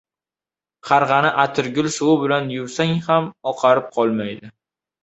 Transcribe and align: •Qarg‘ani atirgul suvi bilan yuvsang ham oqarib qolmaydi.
•Qarg‘ani 0.89 1.31
atirgul 1.45 1.91
suvi 1.99 2.17
bilan 2.25 2.51
yuvsang 2.57 2.99
ham 3.11 3.33
oqarib 3.55 3.97
qolmaydi. 4.01 4.57